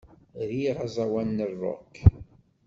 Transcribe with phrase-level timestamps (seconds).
[0.49, 1.93] Riɣ aẓawan n rock.